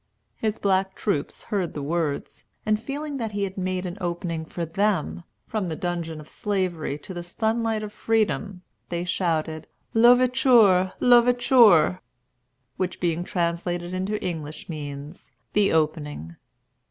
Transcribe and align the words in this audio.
His 0.35 0.57
black 0.57 0.95
troops 0.95 1.43
heard 1.43 1.75
the 1.75 1.83
words, 1.83 2.45
and 2.65 2.81
feeling 2.81 3.17
that 3.17 3.33
he 3.33 3.43
had 3.43 3.55
made 3.55 3.85
an 3.85 3.99
opening 4.01 4.45
for 4.45 4.65
them, 4.65 5.21
from 5.45 5.67
the 5.67 5.75
dungeon 5.75 6.19
of 6.19 6.27
Slavery 6.27 6.97
to 6.97 7.13
the 7.13 7.21
sunlight 7.21 7.83
of 7.83 7.93
Freedom, 7.93 8.63
they 8.89 9.03
shouted, 9.03 9.67
"L'Ouverture," 9.93 10.91
"L'Ouverture"; 10.99 12.01
which, 12.77 12.99
being 12.99 13.23
translated 13.23 13.93
into 13.93 14.19
English, 14.25 14.67
means 14.67 15.33
The 15.53 15.71
Opening. 15.71 16.35